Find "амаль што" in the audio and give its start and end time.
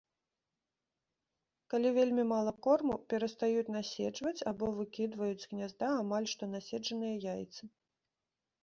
6.01-6.43